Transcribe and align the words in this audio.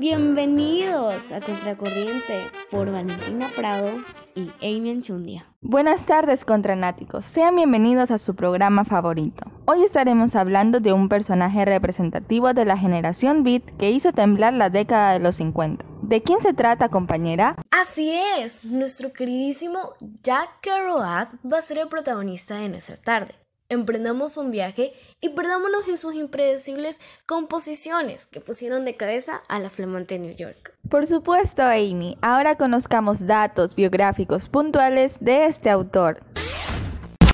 Bienvenidos 0.00 1.30
a 1.30 1.42
Contracorriente 1.42 2.50
por 2.70 2.90
Valentina 2.90 3.50
Prado 3.54 4.02
y 4.34 4.50
Amy 4.62 5.02
Chundia. 5.02 5.44
Buenas 5.60 6.06
tardes, 6.06 6.46
contranáticos. 6.46 7.26
Sean 7.26 7.54
bienvenidos 7.54 8.10
a 8.10 8.16
su 8.16 8.34
programa 8.34 8.86
favorito. 8.86 9.52
Hoy 9.66 9.84
estaremos 9.84 10.36
hablando 10.36 10.80
de 10.80 10.94
un 10.94 11.10
personaje 11.10 11.66
representativo 11.66 12.54
de 12.54 12.64
la 12.64 12.78
generación 12.78 13.44
Beat 13.44 13.76
que 13.76 13.90
hizo 13.90 14.12
temblar 14.12 14.54
la 14.54 14.70
década 14.70 15.12
de 15.12 15.18
los 15.18 15.34
50. 15.34 15.84
¿De 16.00 16.22
quién 16.22 16.40
se 16.40 16.54
trata, 16.54 16.88
compañera? 16.88 17.56
Así 17.70 18.10
es, 18.38 18.64
nuestro 18.64 19.12
queridísimo 19.12 19.96
Jack 20.22 20.60
Kerouac 20.62 21.28
va 21.44 21.58
a 21.58 21.62
ser 21.62 21.76
el 21.76 21.88
protagonista 21.88 22.54
de 22.54 22.70
nuestra 22.70 22.96
tarde 22.96 23.34
emprendamos 23.70 24.36
un 24.36 24.50
viaje 24.50 24.92
y 25.20 25.30
perdámonos 25.30 25.88
en 25.88 25.96
sus 25.96 26.14
impredecibles 26.14 27.00
composiciones 27.24 28.26
que 28.26 28.40
pusieron 28.40 28.84
de 28.84 28.96
cabeza 28.96 29.40
a 29.48 29.58
la 29.60 29.70
flamante 29.70 30.18
New 30.18 30.34
York. 30.34 30.76
Por 30.90 31.06
supuesto, 31.06 31.62
Amy. 31.62 32.18
Ahora 32.20 32.56
conozcamos 32.56 33.26
datos 33.26 33.74
biográficos 33.74 34.48
puntuales 34.48 35.16
de 35.20 35.46
este 35.46 35.70
autor. 35.70 36.22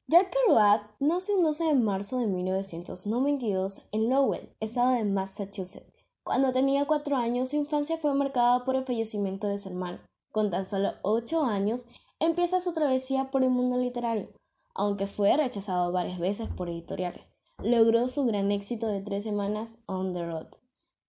Jack 0.09 0.31
Kerouac 0.31 0.83
nació 1.01 1.37
el 1.39 1.43
12 1.43 1.65
de 1.65 1.75
marzo 1.75 2.21
de 2.21 2.27
1992 2.29 3.89
en 3.91 4.09
Lowell, 4.09 4.49
estado 4.61 4.93
de 4.93 5.05
Massachusetts. 5.05 5.97
Cuando 6.23 6.53
tenía 6.53 6.87
cuatro 6.87 7.17
años, 7.17 7.51
su 7.51 7.57
infancia 7.57 7.97
fue 7.97 8.15
marcada 8.15 8.65
por 8.65 8.77
el 8.77 8.85
fallecimiento 8.85 9.49
de 9.49 9.59
su 9.59 9.71
hermano. 9.71 9.99
Con 10.31 10.51
tan 10.51 10.67
solo 10.67 10.93
ocho 11.03 11.45
años, 11.45 11.87
empieza 12.21 12.61
su 12.61 12.73
travesía 12.73 13.31
por 13.31 13.43
el 13.43 13.51
mundo 13.51 13.79
literario 13.79 14.29
aunque 14.77 15.07
fue 15.07 15.37
rechazado 15.37 15.91
varias 15.91 16.19
veces 16.19 16.49
por 16.49 16.69
editoriales. 16.69 17.37
Logró 17.63 18.09
su 18.09 18.25
gran 18.27 18.53
éxito 18.53 18.87
de 18.87 19.01
tres 19.01 19.25
semanas 19.25 19.79
on 19.87 20.13
the 20.13 20.25
road 20.25 20.49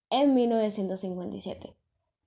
en 0.10 0.34
1957. 0.34 1.76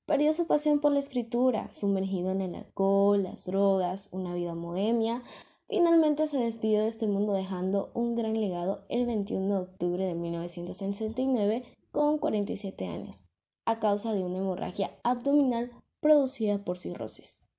Perdió 0.07 0.33
su 0.33 0.47
pasión 0.47 0.81
por 0.81 0.93
la 0.93 0.99
escritura, 0.99 1.71
sumergido 1.71 2.33
en 2.33 2.43
el 2.43 2.55
alcohol, 2.55 3.23
las 3.23 3.47
drogas, 3.47 4.11
una 4.13 4.35
vida 4.35 4.55
bohemia. 4.55 5.23
Finalmente 5.69 6.27
se 6.27 6.39
despidió 6.39 6.81
de 6.81 6.89
este 6.89 7.07
mundo 7.07 7.33
dejando 7.33 7.91
un 7.95 8.17
gran 8.17 8.39
legado 8.39 8.85
el 8.89 9.07
21 9.07 9.55
de 9.55 9.61
octubre 9.61 10.05
de 10.05 10.15
1969 10.15 11.65
con 11.93 12.19
47 12.19 12.87
años, 12.87 13.23
a 13.65 13.79
causa 13.79 14.13
de 14.13 14.25
una 14.25 14.39
hemorragia 14.39 14.91
abdominal 15.05 15.71
producida 16.01 16.59
por 16.59 16.77
cirrosis. 16.77 17.50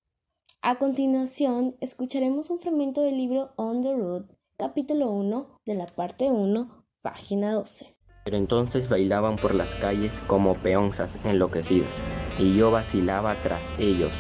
A 0.64 0.76
continuación, 0.76 1.76
escucharemos 1.82 2.52
un 2.52 2.60
fragmento 2.60 3.02
del 3.02 3.18
libro 3.18 3.52
On 3.56 3.82
the 3.82 3.96
Road, 3.96 4.26
capítulo 4.58 5.10
1 5.10 5.60
de 5.66 5.74
la 5.74 5.88
parte 5.88 6.26
1, 6.30 6.86
página 7.02 7.54
12. 7.54 7.88
Pero 8.26 8.38
entonces 8.38 8.88
bailaban 8.88 9.38
por 9.38 9.56
las 9.56 9.72
calles 9.78 10.22
como 10.28 10.54
peonzas 10.54 11.18
enloquecidas, 11.24 12.04
y 12.38 12.56
yo 12.56 12.70
vacilaba 12.70 13.42
tras 13.42 13.72
ellos, 13.80 14.12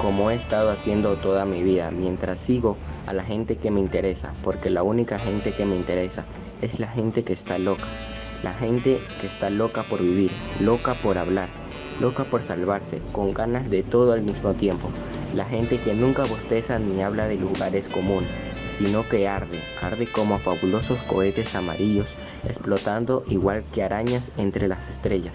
como 0.00 0.30
he 0.30 0.36
estado 0.36 0.70
haciendo 0.70 1.16
toda 1.16 1.44
mi 1.44 1.64
vida, 1.64 1.90
mientras 1.90 2.38
sigo 2.38 2.76
a 3.08 3.12
la 3.12 3.24
gente 3.24 3.56
que 3.56 3.72
me 3.72 3.80
interesa, 3.80 4.34
porque 4.44 4.70
la 4.70 4.84
única 4.84 5.18
gente 5.18 5.52
que 5.52 5.64
me 5.64 5.74
interesa 5.74 6.24
es 6.62 6.78
la 6.78 6.86
gente 6.86 7.24
que 7.24 7.32
está 7.32 7.58
loca, 7.58 7.88
la 8.44 8.54
gente 8.54 9.00
que 9.20 9.26
está 9.26 9.50
loca 9.50 9.82
por 9.82 10.00
vivir, 10.00 10.30
loca 10.60 10.94
por 11.02 11.18
hablar, 11.18 11.48
loca 12.00 12.22
por 12.22 12.44
salvarse, 12.44 13.02
con 13.10 13.34
ganas 13.34 13.68
de 13.68 13.82
todo 13.82 14.12
al 14.12 14.22
mismo 14.22 14.54
tiempo, 14.54 14.90
la 15.34 15.44
gente 15.44 15.78
que 15.78 15.94
nunca 15.94 16.24
bosteza 16.24 16.78
ni 16.78 17.02
habla 17.02 17.28
de 17.28 17.36
lugares 17.36 17.88
comunes, 17.88 18.30
sino 18.72 19.08
que 19.08 19.28
arde, 19.28 19.60
arde 19.80 20.06
como 20.06 20.38
fabulosos 20.38 20.98
cohetes 21.04 21.54
amarillos, 21.54 22.08
explotando 22.44 23.24
igual 23.28 23.64
que 23.72 23.82
arañas 23.82 24.30
entre 24.36 24.68
las 24.68 24.88
estrellas. 24.88 25.34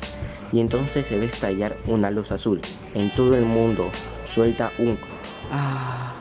Y 0.52 0.59
entonces 0.59 1.08
se 1.08 1.17
ve 1.17 1.25
estallar 1.25 1.77
una 1.88 2.11
luz 2.11 2.31
azul. 2.31 2.61
En 2.95 3.14
todo 3.16 3.36
el 3.36 3.45
mundo 3.45 3.91
suelta 4.25 4.71
un... 4.77 4.97
¡Ah! 5.52 6.13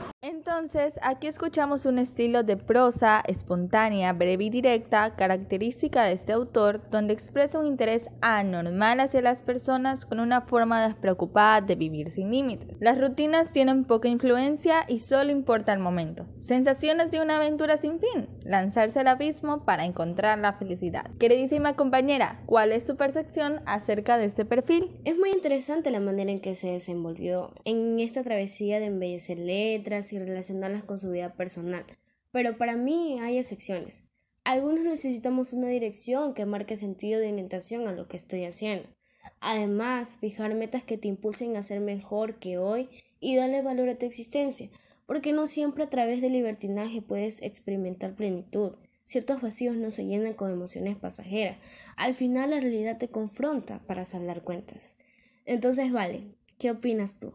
Entonces, 0.62 1.00
aquí 1.02 1.26
escuchamos 1.26 1.86
un 1.86 1.98
estilo 1.98 2.44
de 2.44 2.56
prosa 2.56 3.20
espontánea, 3.26 4.12
breve 4.12 4.44
y 4.44 4.50
directa, 4.50 5.16
característica 5.16 6.04
de 6.04 6.12
este 6.12 6.32
autor, 6.32 6.88
donde 6.88 7.12
expresa 7.12 7.58
un 7.58 7.66
interés 7.66 8.10
anormal 8.20 9.00
hacia 9.00 9.22
las 9.22 9.42
personas 9.42 10.06
con 10.06 10.20
una 10.20 10.40
forma 10.40 10.86
despreocupada 10.86 11.62
de 11.62 11.74
vivir 11.74 12.12
sin 12.12 12.30
límites. 12.30 12.76
Las 12.78 13.00
rutinas 13.00 13.50
tienen 13.50 13.82
poca 13.82 14.06
influencia 14.06 14.84
y 14.86 15.00
solo 15.00 15.32
importa 15.32 15.72
el 15.72 15.80
momento. 15.80 16.26
Sensaciones 16.38 17.10
de 17.10 17.20
una 17.20 17.38
aventura 17.38 17.76
sin 17.76 17.98
fin, 17.98 18.28
lanzarse 18.44 19.00
al 19.00 19.08
abismo 19.08 19.64
para 19.64 19.84
encontrar 19.84 20.38
la 20.38 20.52
felicidad. 20.52 21.10
Queridísima 21.18 21.74
compañera, 21.74 22.40
¿cuál 22.46 22.70
es 22.70 22.84
tu 22.84 22.94
percepción 22.94 23.62
acerca 23.66 24.16
de 24.16 24.26
este 24.26 24.44
perfil? 24.44 24.96
Es 25.04 25.18
muy 25.18 25.32
interesante 25.32 25.90
la 25.90 25.98
manera 25.98 26.30
en 26.30 26.38
que 26.38 26.54
se 26.54 26.70
desenvolvió 26.70 27.50
en 27.64 27.98
esta 27.98 28.22
travesía 28.22 28.78
de 28.78 28.86
embellecer 28.86 29.40
letras 29.40 30.12
y 30.12 30.20
relaciones 30.20 30.51
con 30.86 30.98
su 30.98 31.10
vida 31.10 31.34
personal, 31.34 31.84
pero 32.30 32.56
para 32.58 32.76
mí 32.76 33.18
hay 33.20 33.38
excepciones. 33.38 34.04
Algunos 34.44 34.84
necesitamos 34.84 35.52
una 35.52 35.68
dirección 35.68 36.34
que 36.34 36.46
marque 36.46 36.76
sentido 36.76 37.20
de 37.20 37.32
orientación 37.32 37.86
a 37.86 37.92
lo 37.92 38.08
que 38.08 38.16
estoy 38.16 38.44
haciendo. 38.44 38.88
Además, 39.40 40.14
fijar 40.20 40.54
metas 40.54 40.82
que 40.82 40.98
te 40.98 41.08
impulsen 41.08 41.56
a 41.56 41.62
ser 41.62 41.80
mejor 41.80 42.36
que 42.36 42.58
hoy 42.58 42.88
y 43.20 43.36
darle 43.36 43.62
valor 43.62 43.88
a 43.88 43.98
tu 43.98 44.04
existencia, 44.04 44.68
porque 45.06 45.32
no 45.32 45.46
siempre 45.46 45.84
a 45.84 45.90
través 45.90 46.20
del 46.20 46.32
libertinaje 46.32 47.02
puedes 47.02 47.40
experimentar 47.42 48.14
plenitud. 48.14 48.72
Ciertos 49.04 49.42
vacíos 49.42 49.76
no 49.76 49.90
se 49.90 50.06
llenan 50.06 50.32
con 50.32 50.50
emociones 50.50 50.96
pasajeras. 50.96 51.58
Al 51.96 52.14
final 52.14 52.50
la 52.50 52.60
realidad 52.60 52.98
te 52.98 53.08
confronta 53.08 53.78
para 53.86 54.04
saldar 54.04 54.42
cuentas. 54.42 54.96
Entonces, 55.44 55.92
vale, 55.92 56.34
¿qué 56.58 56.70
opinas 56.70 57.18
tú? 57.18 57.32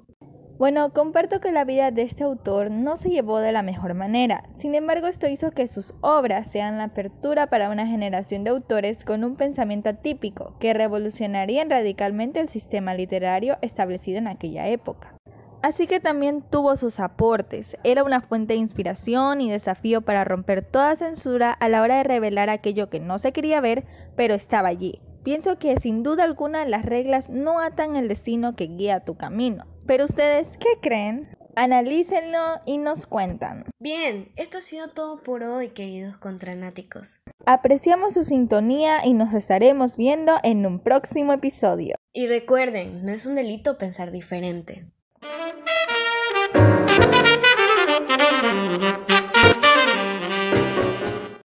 Bueno, 0.58 0.92
comparto 0.92 1.40
que 1.40 1.52
la 1.52 1.66
vida 1.66 1.92
de 1.92 2.02
este 2.02 2.24
autor 2.24 2.72
no 2.72 2.98
se 2.98 3.12
llevó 3.12 3.38
de 3.38 3.52
la 3.52 3.62
mejor 3.62 3.94
manera, 3.94 4.50
sin 4.56 4.74
embargo 4.74 5.06
esto 5.06 5.28
hizo 5.28 5.52
que 5.52 5.68
sus 5.68 5.94
obras 6.02 6.48
sean 6.48 6.80
la 6.80 6.86
apertura 6.86 7.46
para 7.46 7.70
una 7.70 7.86
generación 7.86 8.44
de 8.44 8.50
autores 8.50 9.06
con 9.06 9.24
un 9.24 9.36
pensamiento 9.36 9.90
atípico 9.90 10.56
que 10.60 10.74
revolucionarían 10.74 11.70
radicalmente 11.70 12.40
el 12.40 12.50
sistema 12.50 12.96
literario 12.96 13.60
establecido 13.62 14.18
en 14.18 14.28
aquella 14.28 14.68
época. 14.68 15.14
Así 15.62 15.86
que 15.86 16.00
también 16.00 16.42
tuvo 16.42 16.76
sus 16.76 17.00
aportes, 17.00 17.78
era 17.84 18.04
una 18.04 18.22
fuente 18.22 18.54
de 18.54 18.60
inspiración 18.60 19.42
y 19.42 19.52
desafío 19.52 20.02
para 20.02 20.24
romper 20.24 20.64
toda 20.64 20.96
censura 20.96 21.52
a 21.52 21.70
la 21.70 21.84
hora 21.84 21.98
de 21.98 22.04
revelar 22.04 22.50
aquello 22.50 22.90
que 22.90 23.00
no 23.00 23.20
se 23.20 23.32
quería 23.32 23.62
ver, 23.62 23.86
pero 24.16 24.34
estaba 24.34 24.70
allí. 24.70 25.02
Pienso 25.24 25.60
que 25.60 25.78
sin 25.78 26.02
duda 26.02 26.24
alguna 26.24 26.66
las 26.66 26.84
reglas 26.84 27.30
no 27.30 27.60
atan 27.60 27.96
el 27.96 28.08
destino 28.08 28.56
que 28.56 28.66
guía 28.66 29.02
tu 29.02 29.18
camino 29.18 29.66
pero 29.88 30.06
ustedes, 30.06 30.58
¿qué 30.60 30.80
creen? 30.82 31.30
Analícenlo 31.56 32.60
y 32.68 32.78
nos 32.78 33.08
cuentan. 33.08 33.66
Bien, 33.80 34.28
esto 34.36 34.60
ha 34.60 34.62
sido 34.62 34.90
todo 34.90 35.24
por 35.24 35.42
hoy, 35.42 35.70
queridos 35.70 36.18
contranáticos. 36.18 37.22
Apreciamos 37.48 38.14
su 38.14 38.24
sintonía 38.24 39.04
y 39.06 39.14
nos 39.14 39.34
estaremos 39.34 39.98
viendo 39.98 40.38
en 40.44 40.68
un 40.68 40.80
próximo 40.80 41.34
episodio. 41.34 41.96
Y 42.14 42.28
recuerden, 42.28 43.04
no 43.06 43.12
es 43.12 43.26
un 43.26 43.34
delito 43.34 43.80
pensar 43.80 44.12
diferente. 44.12 44.86